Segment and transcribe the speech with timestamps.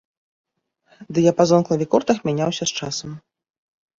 [1.17, 3.09] Дыяпазон клавікордах мяняўся з часам.